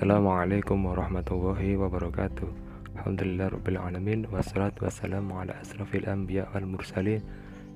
Assalamualaikum 0.00 0.88
warahmatullahi 0.88 1.76
wabarakatuh. 1.76 2.48
Alhamdulillah 2.96 3.52
Rabbil 3.52 3.76
Alamin. 3.76 4.24
Wassalatu 4.32 4.88
wassalamu 4.88 5.36
ala 5.36 5.52
asrafil 5.60 6.08
anbiya 6.08 6.48
wal 6.56 6.64
mursalin 6.64 7.20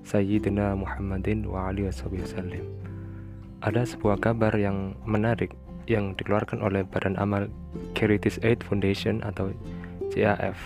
Sayyidina 0.08 0.72
Muhammadin 0.72 1.45
wa 1.45 1.69
alihi 1.69 1.92
wasallim. 1.92 2.65
Ada 3.60 3.85
sebuah 3.85 4.24
kabar 4.24 4.56
yang 4.56 4.97
menarik 5.04 5.53
yang 5.85 6.17
dikeluarkan 6.17 6.65
oleh 6.65 6.81
Badan 6.88 7.21
Amal 7.21 7.53
Carities 7.92 8.41
Aid 8.41 8.65
Foundation 8.65 9.21
atau 9.21 9.53
CAF 10.09 10.56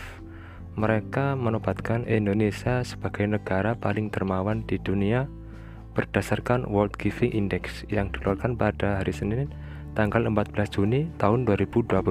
Mereka 0.78 1.34
menobatkan 1.34 2.06
Indonesia 2.06 2.86
sebagai 2.86 3.26
negara 3.26 3.74
paling 3.74 4.14
dermawan 4.14 4.62
di 4.62 4.78
dunia 4.78 5.26
berdasarkan 5.98 6.70
World 6.70 6.94
Giving 7.02 7.34
Index 7.34 7.82
yang 7.90 8.14
dikeluarkan 8.14 8.54
pada 8.54 9.02
hari 9.02 9.10
Senin 9.10 9.50
tanggal 9.98 10.30
14 10.30 10.78
Juni 10.78 11.10
tahun 11.18 11.42
2021. 11.42 12.06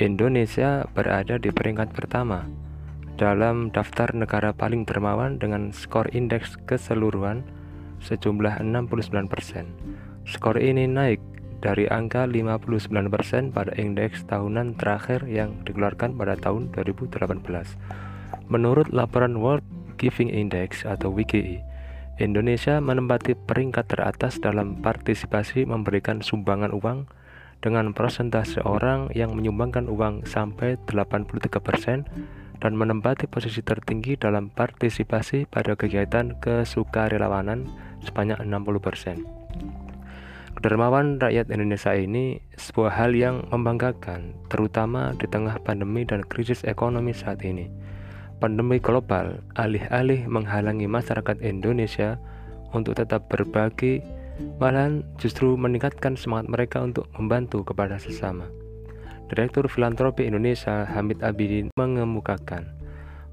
Indonesia 0.00 0.88
berada 0.96 1.36
di 1.36 1.52
peringkat 1.52 1.92
pertama 1.92 2.48
dalam 3.20 3.68
daftar 3.68 4.16
negara 4.16 4.56
paling 4.56 4.88
dermawan 4.88 5.36
dengan 5.36 5.68
skor 5.68 6.08
indeks 6.16 6.56
keseluruhan 6.64 7.44
sejumlah 8.00 8.64
69%. 8.64 9.68
Skor 10.24 10.56
ini 10.56 10.88
naik 10.88 11.20
dari 11.60 11.84
angka 11.92 12.24
59% 12.24 13.52
pada 13.52 13.76
indeks 13.76 14.24
tahunan 14.24 14.80
terakhir 14.80 15.28
yang 15.28 15.60
dikeluarkan 15.68 16.16
pada 16.16 16.40
tahun 16.40 16.72
2018. 16.72 17.36
Menurut 18.48 18.88
laporan 18.88 19.36
World 19.36 19.62
Giving 20.00 20.32
Index 20.32 20.88
atau 20.88 21.12
WGI, 21.12 21.71
Indonesia 22.20 22.76
menempati 22.76 23.32
peringkat 23.32 23.88
teratas 23.88 24.36
dalam 24.36 24.84
partisipasi 24.84 25.64
memberikan 25.64 26.20
sumbangan 26.20 26.68
uang 26.76 27.08
dengan 27.64 27.96
persentase 27.96 28.60
orang 28.68 29.08
yang 29.16 29.32
menyumbangkan 29.32 29.88
uang 29.88 30.28
sampai 30.28 30.76
83% 30.84 32.04
dan 32.60 32.72
menempati 32.76 33.24
posisi 33.32 33.64
tertinggi 33.64 34.20
dalam 34.20 34.52
partisipasi 34.52 35.48
pada 35.48 35.72
kegiatan 35.72 36.36
kesukarelawanan 36.36 37.72
sebanyak 38.04 38.36
60%. 38.44 39.24
Kedermawan 40.52 41.16
rakyat 41.16 41.48
Indonesia 41.48 41.96
ini 41.96 42.44
sebuah 42.60 42.92
hal 42.92 43.16
yang 43.16 43.48
membanggakan, 43.48 44.36
terutama 44.52 45.16
di 45.16 45.24
tengah 45.32 45.56
pandemi 45.64 46.04
dan 46.04 46.20
krisis 46.28 46.60
ekonomi 46.68 47.16
saat 47.16 47.40
ini 47.40 47.72
pandemi 48.42 48.82
global 48.82 49.38
alih-alih 49.54 50.26
menghalangi 50.26 50.90
masyarakat 50.90 51.38
Indonesia 51.46 52.18
untuk 52.74 52.98
tetap 52.98 53.30
berbagi, 53.30 54.02
malahan 54.58 55.06
justru 55.22 55.54
meningkatkan 55.54 56.18
semangat 56.18 56.50
mereka 56.50 56.82
untuk 56.82 57.06
membantu 57.14 57.62
kepada 57.62 58.02
sesama. 58.02 58.50
Direktur 59.30 59.70
Filantropi 59.70 60.26
Indonesia 60.26 60.82
Hamid 60.90 61.22
Abidin 61.22 61.70
mengemukakan 61.78 62.66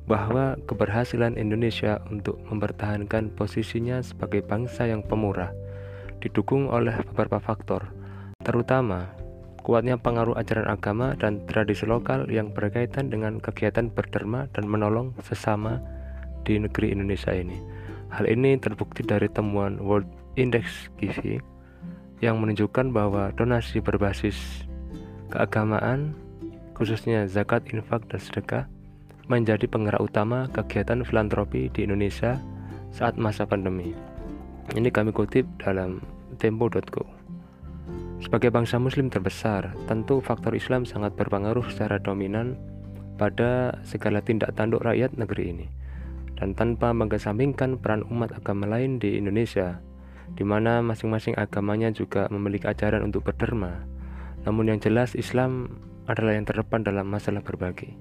bahwa 0.06 0.54
keberhasilan 0.70 1.42
Indonesia 1.42 1.98
untuk 2.14 2.38
mempertahankan 2.46 3.34
posisinya 3.34 4.06
sebagai 4.06 4.46
bangsa 4.46 4.86
yang 4.86 5.02
pemurah 5.02 5.50
didukung 6.22 6.70
oleh 6.70 6.94
beberapa 7.10 7.42
faktor, 7.42 7.90
terutama 8.46 9.10
kuatnya 9.62 10.00
pengaruh 10.00 10.36
ajaran 10.40 10.68
agama 10.72 11.14
dan 11.20 11.44
tradisi 11.46 11.86
lokal 11.86 12.28
yang 12.32 12.52
berkaitan 12.56 13.12
dengan 13.12 13.38
kegiatan 13.44 13.92
berderma 13.92 14.48
dan 14.56 14.66
menolong 14.66 15.14
sesama 15.24 15.84
di 16.48 16.58
negeri 16.58 16.96
Indonesia 16.96 17.32
ini. 17.36 17.60
Hal 18.10 18.26
ini 18.26 18.58
terbukti 18.58 19.06
dari 19.06 19.30
temuan 19.30 19.78
World 19.78 20.10
Index 20.34 20.90
Gizi 20.98 21.38
yang 22.20 22.42
menunjukkan 22.42 22.90
bahwa 22.90 23.32
donasi 23.36 23.80
berbasis 23.80 24.66
keagamaan, 25.30 26.18
khususnya 26.74 27.30
zakat, 27.30 27.64
infak, 27.70 28.08
dan 28.10 28.20
sedekah, 28.20 28.64
menjadi 29.30 29.70
penggerak 29.70 30.02
utama 30.02 30.50
kegiatan 30.50 31.06
filantropi 31.06 31.70
di 31.70 31.86
Indonesia 31.86 32.42
saat 32.90 33.16
masa 33.16 33.46
pandemi. 33.46 33.94
Ini 34.74 34.90
kami 34.90 35.14
kutip 35.14 35.46
dalam 35.62 36.02
tempo.co. 36.42 37.19
Sebagai 38.20 38.52
bangsa 38.52 38.76
muslim 38.76 39.08
terbesar, 39.08 39.72
tentu 39.88 40.20
faktor 40.20 40.52
Islam 40.52 40.84
sangat 40.84 41.16
berpengaruh 41.16 41.64
secara 41.72 42.04
dominan 42.04 42.60
pada 43.16 43.80
segala 43.88 44.20
tindak 44.20 44.56
tanduk 44.60 44.84
rakyat 44.84 45.16
negeri 45.16 45.56
ini. 45.56 45.68
Dan 46.36 46.56
tanpa 46.56 46.96
mengesampingkan 46.96 47.80
peran 47.80 48.04
umat 48.08 48.36
agama 48.36 48.68
lain 48.68 49.00
di 49.00 49.20
Indonesia, 49.20 49.80
di 50.36 50.44
mana 50.44 50.80
masing-masing 50.80 51.36
agamanya 51.36 51.92
juga 51.92 52.28
memiliki 52.32 52.68
ajaran 52.68 53.04
untuk 53.08 53.28
berderma. 53.28 53.84
Namun 54.48 54.72
yang 54.72 54.80
jelas 54.80 55.16
Islam 55.20 55.80
adalah 56.08 56.36
yang 56.36 56.48
terdepan 56.48 56.84
dalam 56.84 57.08
masalah 57.12 57.44
berbagi. 57.44 57.96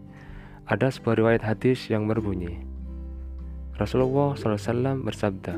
Ada 0.71 0.95
sebuah 0.95 1.19
riwayat 1.19 1.43
hadis 1.43 1.91
yang 1.91 2.07
berbunyi, 2.07 2.63
Rasulullah 3.79 4.35
SAW 4.35 5.07
bersabda, 5.07 5.55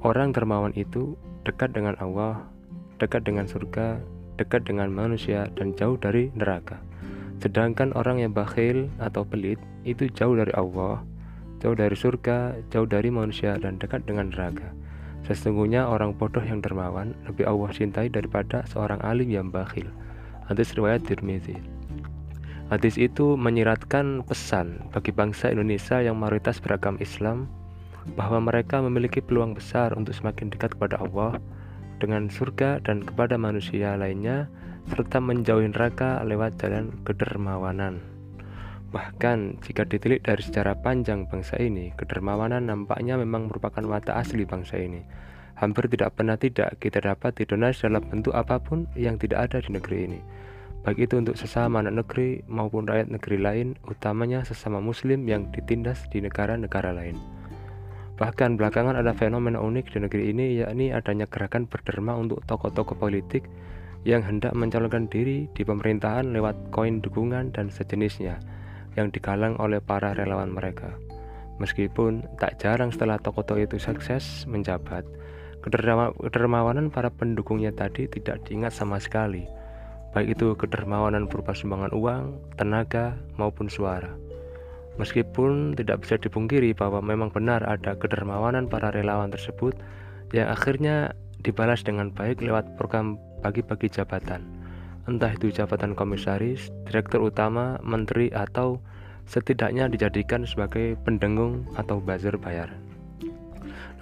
Orang 0.00 0.32
dermawan 0.32 0.72
itu 0.72 1.20
dekat 1.44 1.76
dengan 1.76 2.00
Allah 2.00 2.48
dekat 3.02 3.26
dengan 3.26 3.50
surga, 3.50 3.98
dekat 4.38 4.62
dengan 4.62 4.94
manusia, 4.94 5.50
dan 5.58 5.74
jauh 5.74 5.98
dari 5.98 6.30
neraka. 6.38 6.78
Sedangkan 7.42 7.90
orang 7.98 8.22
yang 8.22 8.30
bakhil 8.30 8.86
atau 9.02 9.26
pelit 9.26 9.58
itu 9.82 10.06
jauh 10.14 10.38
dari 10.38 10.54
Allah, 10.54 11.02
jauh 11.58 11.74
dari 11.74 11.98
surga, 11.98 12.54
jauh 12.70 12.86
dari 12.86 13.10
manusia, 13.10 13.58
dan 13.58 13.82
dekat 13.82 14.06
dengan 14.06 14.30
neraka. 14.30 14.70
Sesungguhnya 15.26 15.86
orang 15.86 16.14
bodoh 16.14 16.42
yang 16.42 16.62
dermawan 16.62 17.14
lebih 17.26 17.46
Allah 17.46 17.70
cintai 17.74 18.10
daripada 18.10 18.62
seorang 18.70 19.02
alim 19.02 19.30
yang 19.30 19.50
bakhil. 19.50 19.86
Hadis 20.46 20.74
riwayat 20.74 21.02
Tirmizi. 21.06 21.58
Hadis 22.70 22.98
itu 22.98 23.38
menyiratkan 23.38 24.26
pesan 24.26 24.80
bagi 24.90 25.14
bangsa 25.14 25.52
Indonesia 25.52 26.02
yang 26.02 26.18
mayoritas 26.18 26.58
beragam 26.58 26.98
Islam 26.98 27.46
bahwa 28.18 28.42
mereka 28.42 28.82
memiliki 28.82 29.22
peluang 29.22 29.54
besar 29.54 29.94
untuk 29.94 30.16
semakin 30.16 30.50
dekat 30.50 30.74
kepada 30.74 30.98
Allah 30.98 31.38
dengan 32.02 32.26
surga 32.26 32.82
dan 32.82 33.06
kepada 33.06 33.38
manusia 33.38 33.94
lainnya 33.94 34.50
serta 34.90 35.22
menjauhi 35.22 35.70
neraka 35.70 36.18
lewat 36.26 36.58
jalan 36.58 36.90
kedermawanan. 37.06 38.02
Bahkan 38.90 39.62
jika 39.62 39.86
ditilik 39.86 40.20
dari 40.20 40.42
sejarah 40.42 40.82
panjang 40.82 41.30
bangsa 41.30 41.56
ini, 41.62 41.94
kedermawanan 41.94 42.66
nampaknya 42.66 43.14
memang 43.16 43.46
merupakan 43.46 43.80
mata 43.86 44.18
asli 44.18 44.42
bangsa 44.42 44.76
ini. 44.82 45.00
Hampir 45.56 45.86
tidak 45.86 46.18
pernah 46.18 46.34
tidak 46.34 46.76
kita 46.82 46.98
dapat 46.98 47.38
didonasi 47.38 47.86
dalam 47.86 48.02
bentuk 48.10 48.34
apa 48.34 48.58
pun 48.58 48.90
yang 48.98 49.16
tidak 49.16 49.48
ada 49.48 49.62
di 49.62 49.70
negeri 49.78 49.98
ini. 50.10 50.20
Baik 50.82 51.06
itu 51.06 51.14
untuk 51.14 51.38
sesama 51.38 51.78
anak 51.78 52.02
negeri 52.02 52.42
maupun 52.50 52.90
rakyat 52.90 53.06
negeri 53.06 53.38
lain, 53.38 53.78
utamanya 53.86 54.42
sesama 54.42 54.82
muslim 54.82 55.22
yang 55.30 55.46
ditindas 55.54 56.10
di 56.10 56.18
negara-negara 56.18 56.90
lain. 56.90 57.14
Bahkan 58.22 58.54
belakangan 58.54 58.94
ada 58.94 59.10
fenomena 59.18 59.58
unik 59.58 59.98
di 59.98 59.98
negeri 59.98 60.30
ini 60.30 60.62
yakni 60.62 60.94
adanya 60.94 61.26
gerakan 61.26 61.66
berderma 61.66 62.14
untuk 62.14 62.38
tokoh-tokoh 62.46 62.94
politik 62.94 63.50
yang 64.06 64.22
hendak 64.22 64.54
mencalonkan 64.54 65.10
diri 65.10 65.50
di 65.50 65.66
pemerintahan 65.66 66.30
lewat 66.30 66.54
koin 66.70 67.02
dukungan 67.02 67.50
dan 67.50 67.66
sejenisnya 67.66 68.38
yang 68.94 69.10
digalang 69.10 69.58
oleh 69.58 69.82
para 69.82 70.14
relawan 70.14 70.54
mereka. 70.54 70.94
Meskipun 71.58 72.22
tak 72.38 72.62
jarang 72.62 72.94
setelah 72.94 73.18
tokoh-tokoh 73.18 73.66
itu 73.66 73.82
sukses 73.82 74.46
menjabat, 74.46 75.02
kedermawanan 76.22 76.94
para 76.94 77.10
pendukungnya 77.10 77.74
tadi 77.74 78.06
tidak 78.06 78.46
diingat 78.46 78.70
sama 78.70 79.02
sekali, 79.02 79.50
baik 80.14 80.38
itu 80.38 80.54
kedermawanan 80.54 81.26
berupa 81.26 81.58
sumbangan 81.58 81.90
uang, 81.90 82.38
tenaga, 82.54 83.18
maupun 83.34 83.66
suara. 83.66 84.14
Meskipun 85.00 85.72
tidak 85.72 86.04
bisa 86.04 86.20
dipungkiri 86.20 86.76
bahwa 86.76 87.00
memang 87.00 87.32
benar 87.32 87.64
ada 87.64 87.96
kedermawanan 87.96 88.68
para 88.68 88.92
relawan 88.92 89.32
tersebut 89.32 89.72
yang 90.36 90.52
akhirnya 90.52 91.16
dibalas 91.40 91.80
dengan 91.80 92.12
baik 92.12 92.44
lewat 92.44 92.76
program 92.76 93.16
bagi-bagi 93.40 93.90
jabatan, 93.90 94.44
entah 95.10 95.32
itu 95.34 95.50
jabatan 95.50 95.96
komisaris, 95.98 96.70
direktur 96.86 97.24
utama, 97.26 97.80
menteri, 97.82 98.30
atau 98.30 98.78
setidaknya 99.26 99.90
dijadikan 99.90 100.46
sebagai 100.46 100.94
pendengung 101.02 101.66
atau 101.74 101.98
buzzer 101.98 102.38
bayaran. 102.38 102.78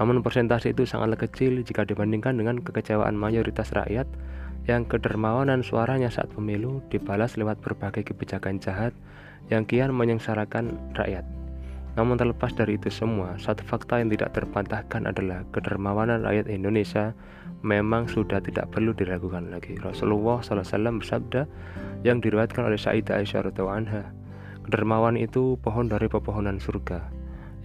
Namun 0.00 0.24
persentase 0.24 0.72
itu 0.72 0.88
sangatlah 0.88 1.20
kecil 1.20 1.60
jika 1.60 1.84
dibandingkan 1.84 2.36
dengan 2.36 2.60
kekecewaan 2.64 3.16
mayoritas 3.16 3.68
rakyat 3.76 4.08
yang 4.64 4.88
kedermawanan 4.88 5.60
suaranya 5.60 6.08
saat 6.08 6.32
pemilu 6.32 6.80
dibalas 6.88 7.36
lewat 7.36 7.60
berbagai 7.60 8.12
kebijakan 8.12 8.60
jahat 8.60 8.96
yang 9.50 9.66
kian 9.66 9.92
menyengsarakan 9.92 10.78
rakyat. 10.94 11.26
Namun 11.98 12.16
terlepas 12.16 12.54
dari 12.54 12.78
itu 12.78 12.86
semua, 12.88 13.34
satu 13.36 13.66
fakta 13.66 13.98
yang 13.98 14.08
tidak 14.14 14.32
terbantahkan 14.32 15.10
adalah 15.10 15.42
kedermawanan 15.50 16.22
rakyat 16.22 16.46
Indonesia 16.46 17.12
memang 17.60 18.06
sudah 18.08 18.40
tidak 18.40 18.70
perlu 18.72 18.94
diragukan 18.94 19.50
lagi. 19.50 19.76
Rasulullah 19.82 20.40
SAW 20.40 21.02
bersabda 21.02 21.44
yang 22.06 22.22
diriwayatkan 22.22 22.62
oleh 22.64 22.78
Sayyidah 22.78 23.20
Aisyah 23.20 23.52
anha, 23.68 24.14
kedermawan 24.64 25.18
itu 25.18 25.58
pohon 25.60 25.90
dari 25.90 26.06
pepohonan 26.06 26.62
surga 26.62 27.10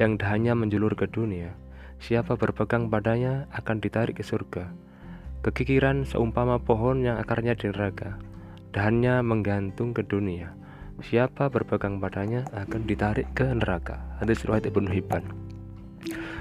yang 0.02 0.20
dahannya 0.20 0.58
menjulur 0.58 0.98
ke 0.98 1.08
dunia. 1.08 1.56
Siapa 2.04 2.36
berpegang 2.36 2.92
padanya 2.92 3.48
akan 3.56 3.80
ditarik 3.80 4.20
ke 4.20 4.26
surga. 4.26 4.68
Kekikiran 5.48 6.04
seumpama 6.04 6.60
pohon 6.60 7.06
yang 7.06 7.22
akarnya 7.22 7.56
di 7.56 7.72
neraka 7.72 8.20
dannya 8.76 9.24
menggantung 9.24 9.96
ke 9.96 10.04
dunia. 10.04 10.52
Siapa 11.04 11.52
berpegang 11.52 12.00
padanya 12.00 12.48
akan 12.56 12.88
ditarik 12.88 13.28
ke 13.36 13.44
neraka. 13.44 14.00
Hadis 14.24 14.48
riwayat 14.48 14.72
Ibnu 14.72 14.88
Hibban. 14.88 15.28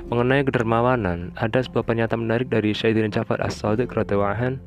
Mengenai 0.06 0.46
kedermawanan, 0.46 1.34
ada 1.34 1.58
sebuah 1.58 1.82
pernyataan 1.82 2.22
menarik 2.22 2.46
dari 2.54 2.70
Sayyidina 2.70 3.10
Jafar 3.10 3.42
As-Sadiq 3.42 3.90
radhiyallahu 3.90 4.62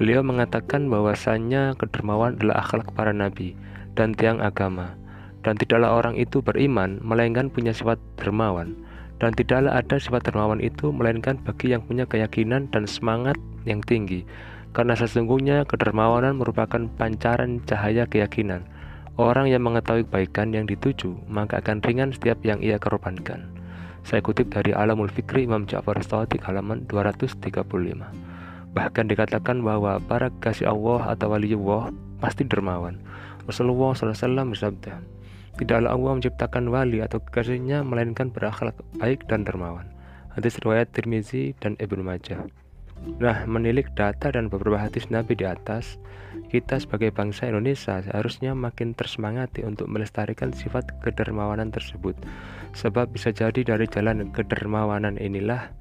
Beliau 0.00 0.24
mengatakan 0.24 0.88
bahwasannya 0.88 1.76
kedermawan 1.76 2.40
adalah 2.40 2.62
akhlak 2.64 2.88
para 2.96 3.12
nabi 3.12 3.52
dan 3.98 4.16
tiang 4.16 4.40
agama. 4.40 4.96
Dan 5.44 5.60
tidaklah 5.60 5.98
orang 5.98 6.16
itu 6.16 6.40
beriman 6.40 6.96
melainkan 7.04 7.52
punya 7.52 7.76
sifat 7.76 8.00
dermawan. 8.16 8.78
Dan 9.20 9.36
tidaklah 9.36 9.76
ada 9.76 10.00
sifat 10.00 10.24
dermawan 10.24 10.62
itu 10.62 10.88
melainkan 10.88 11.36
bagi 11.44 11.74
yang 11.76 11.84
punya 11.84 12.08
keyakinan 12.08 12.70
dan 12.72 12.88
semangat 12.88 13.36
yang 13.68 13.84
tinggi. 13.84 14.24
Karena 14.72 14.96
sesungguhnya 14.96 15.66
kedermawanan 15.66 16.38
merupakan 16.38 16.86
pancaran 16.96 17.58
cahaya 17.66 18.06
keyakinan. 18.06 18.64
Orang 19.18 19.50
yang 19.50 19.66
mengetahui 19.66 20.06
kebaikan 20.06 20.54
yang 20.54 20.70
dituju, 20.70 21.10
maka 21.26 21.58
akan 21.58 21.82
ringan 21.82 22.14
setiap 22.14 22.38
yang 22.46 22.62
ia 22.62 22.78
korbankan. 22.78 23.50
Saya 24.06 24.22
kutip 24.22 24.54
dari 24.54 24.70
Alamul 24.70 25.10
Fikri 25.10 25.42
Imam 25.42 25.66
Ja'far 25.66 25.98
Sadiq 25.98 26.38
halaman 26.46 26.86
235. 26.86 27.66
Bahkan 28.78 29.04
dikatakan 29.10 29.58
bahwa 29.58 29.98
para 29.98 30.30
kasih 30.38 30.70
Allah 30.70 31.18
atau 31.18 31.34
wali 31.34 31.50
Allah 31.50 31.90
pasti 32.22 32.46
dermawan. 32.46 32.94
Rasulullah 33.50 33.98
SAW 33.98 34.54
bersabda, 34.54 35.02
Tidaklah 35.58 35.90
Allah 35.90 36.12
menciptakan 36.14 36.70
wali 36.70 37.02
atau 37.02 37.18
kekasihnya 37.18 37.82
melainkan 37.82 38.30
berakhlak 38.30 38.78
baik 39.02 39.26
dan 39.26 39.42
dermawan. 39.42 39.90
Hadis 40.30 40.62
riwayat 40.62 40.94
Tirmizi 40.94 41.58
dan 41.58 41.74
Ibnu 41.82 42.06
Majah. 42.06 42.46
Nah, 43.18 43.46
menilik 43.46 43.88
data 43.94 44.34
dan 44.34 44.50
beberapa 44.50 44.76
hadis 44.78 45.08
Nabi 45.08 45.38
di 45.38 45.46
atas, 45.46 45.96
kita 46.50 46.82
sebagai 46.82 47.14
bangsa 47.14 47.48
Indonesia 47.48 48.02
seharusnya 48.02 48.52
makin 48.52 48.92
tersemangati 48.92 49.64
untuk 49.64 49.86
melestarikan 49.86 50.50
sifat 50.50 50.98
kedermawanan 51.00 51.70
tersebut. 51.70 52.18
Sebab 52.76 53.14
bisa 53.14 53.30
jadi 53.30 53.64
dari 53.64 53.86
jalan 53.88 54.28
kedermawanan 54.34 55.16
inilah 55.16 55.72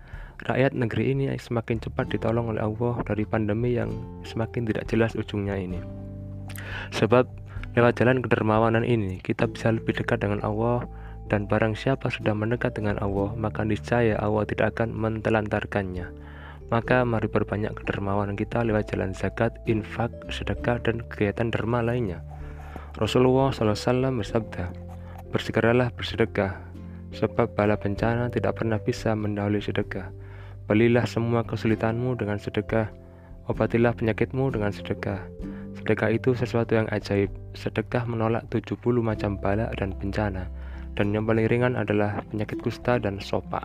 rakyat 0.45 0.77
negeri 0.77 1.17
ini 1.17 1.33
semakin 1.35 1.81
cepat 1.81 2.13
ditolong 2.13 2.53
oleh 2.53 2.61
Allah 2.61 3.01
dari 3.03 3.25
pandemi 3.25 3.75
yang 3.75 3.89
semakin 4.23 4.69
tidak 4.69 4.85
jelas 4.87 5.17
ujungnya 5.17 5.57
ini. 5.57 5.81
Sebab 6.93 7.47
Lewat 7.77 8.01
jalan 8.01 8.25
kedermawanan 8.25 8.81
ini, 8.81 9.21
kita 9.21 9.45
bisa 9.45 9.69
lebih 9.69 10.01
dekat 10.01 10.25
dengan 10.25 10.41
Allah 10.41 10.89
dan 11.29 11.45
barang 11.45 11.77
siapa 11.77 12.09
sudah 12.09 12.33
mendekat 12.33 12.73
dengan 12.73 12.97
Allah, 12.97 13.37
maka 13.37 13.61
niscaya 13.61 14.17
Allah 14.17 14.49
tidak 14.49 14.73
akan 14.73 14.97
mentelantarkannya. 14.97 16.09
Maka 16.67 17.07
mari 17.07 17.31
perbanyak 17.31 17.79
kedermawanan 17.79 18.35
kita 18.35 18.59
lewat 18.59 18.91
jalan 18.91 19.15
zakat, 19.15 19.55
infak, 19.71 20.11
sedekah, 20.27 20.83
dan 20.83 20.99
kegiatan 21.07 21.47
derma 21.47 21.79
lainnya. 21.79 22.19
Rasulullah 22.99 23.55
SAW 23.55 24.19
bersabda, 24.19 24.75
Bersegeralah 25.31 25.95
bersedekah, 25.95 26.59
sebab 27.15 27.55
bala 27.55 27.79
bencana 27.79 28.27
tidak 28.27 28.59
pernah 28.59 28.83
bisa 28.83 29.15
mendahului 29.15 29.63
sedekah. 29.63 30.11
Belilah 30.67 31.07
semua 31.07 31.47
kesulitanmu 31.47 32.19
dengan 32.19 32.35
sedekah, 32.35 32.91
obatilah 33.47 33.95
penyakitmu 33.95 34.51
dengan 34.51 34.75
sedekah. 34.75 35.23
Sedekah 35.79 36.09
itu 36.11 36.35
sesuatu 36.35 36.75
yang 36.75 36.91
ajaib. 36.91 37.31
Sedekah 37.55 38.03
menolak 38.03 38.43
70 38.51 38.75
macam 38.99 39.39
bala 39.39 39.71
dan 39.79 39.95
bencana. 39.95 40.51
Dan 40.99 41.15
yang 41.15 41.23
paling 41.23 41.47
ringan 41.47 41.79
adalah 41.79 42.19
penyakit 42.27 42.59
kusta 42.59 42.99
dan 42.99 43.23
sopak. 43.23 43.63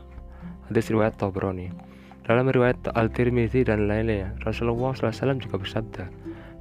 Hadis 0.70 0.92
riwayat 0.92 1.18
Tobroni. 1.18 1.91
Dalam 2.22 2.46
riwayat 2.46 2.78
Al-Tirmidzi 2.94 3.66
dan 3.66 3.90
lainnya, 3.90 4.30
Rasulullah 4.46 4.94
SAW 4.94 5.42
juga 5.42 5.58
bersabda, 5.58 6.06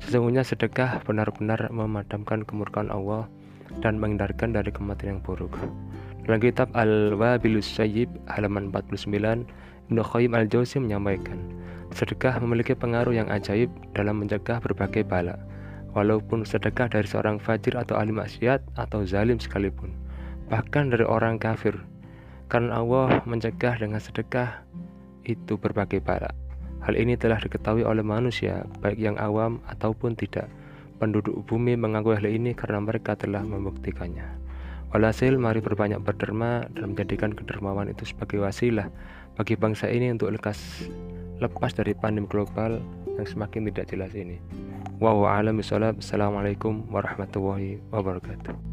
Sesungguhnya 0.01 0.41
sedekah 0.41 1.05
benar-benar 1.05 1.69
memadamkan 1.69 2.41
kemurkaan 2.41 2.89
Allah 2.89 3.29
dan 3.85 4.01
menghindarkan 4.01 4.57
dari 4.57 4.73
kematian 4.73 5.17
yang 5.17 5.21
buruk. 5.21 5.53
Dalam 6.25 6.41
kitab 6.41 6.73
Al-Wabilus 6.73 7.69
Sayyib 7.69 8.09
halaman 8.25 8.73
49, 8.73 9.45
Ibnu 9.93 10.01
Qayyim 10.01 10.33
Al-Jauzi 10.33 10.81
menyampaikan, 10.81 11.37
sedekah 11.93 12.41
memiliki 12.41 12.73
pengaruh 12.73 13.13
yang 13.13 13.29
ajaib 13.29 13.69
dalam 13.93 14.17
mencegah 14.17 14.57
berbagai 14.57 15.05
bala 15.05 15.37
walaupun 15.93 16.47
sedekah 16.47 16.89
dari 16.89 17.05
seorang 17.05 17.37
fajir 17.37 17.77
atau 17.77 17.99
ahli 17.99 18.15
maksiat 18.15 18.63
atau 18.79 19.05
zalim 19.05 19.37
sekalipun, 19.37 19.93
bahkan 20.49 20.89
dari 20.89 21.05
orang 21.05 21.37
kafir. 21.37 21.77
Karena 22.51 22.83
Allah 22.83 23.23
mencegah 23.23 23.79
dengan 23.79 23.99
sedekah 24.03 24.59
itu 25.25 25.57
berbagai 25.57 26.01
bala. 26.01 26.31
Hal 26.81 26.97
ini 26.97 27.13
telah 27.13 27.37
diketahui 27.37 27.85
oleh 27.85 28.01
manusia, 28.01 28.65
baik 28.81 28.97
yang 28.97 29.17
awam 29.21 29.61
ataupun 29.69 30.17
tidak. 30.17 30.49
Penduduk 30.97 31.45
bumi 31.45 31.77
mengakui 31.77 32.17
hal 32.17 32.25
ini 32.25 32.53
karena 32.57 32.81
mereka 32.81 33.13
telah 33.17 33.41
membuktikannya. 33.41 34.25
Walhasil, 34.91 35.37
mari 35.39 35.63
berbanyak 35.63 36.03
berderma 36.03 36.67
dan 36.73 36.93
menjadikan 36.93 37.31
kedermawan 37.31 37.87
itu 37.87 38.03
sebagai 38.03 38.43
wasilah 38.43 38.91
bagi 39.39 39.55
bangsa 39.55 39.87
ini 39.87 40.11
untuk 40.11 40.35
lekas 40.35 40.89
lepas 41.39 41.73
dari 41.73 41.95
pandemi 41.95 42.27
global 42.27 42.83
yang 43.15 43.25
semakin 43.25 43.71
tidak 43.71 43.85
jelas 43.89 44.11
ini. 44.13 44.37
Wa 45.01 45.15
a'lam 45.15 45.57
Assalamualaikum 45.57 46.85
warahmatullahi 46.93 47.81
wabarakatuh. 47.89 48.70